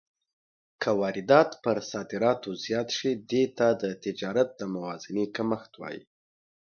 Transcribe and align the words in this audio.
که 0.81 0.89
واردات 0.99 1.49
پر 1.63 1.77
صادراتو 1.91 2.51
زیات 2.63 2.89
شي، 2.97 3.11
دې 3.31 3.43
ته 3.57 3.67
د 3.81 3.83
تجارت 4.03 4.49
د 4.59 4.61
موازنې 4.73 5.25
کمښت 5.35 5.71
وايي. 5.77 6.01